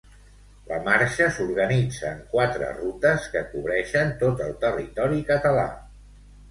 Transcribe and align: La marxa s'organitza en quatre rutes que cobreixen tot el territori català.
La 0.69 0.79
marxa 0.87 1.27
s'organitza 1.35 2.07
en 2.13 2.25
quatre 2.33 2.73
rutes 2.81 3.29
que 3.37 3.47
cobreixen 3.53 4.19
tot 4.27 4.45
el 4.49 4.61
territori 4.67 5.25
català. 5.33 5.71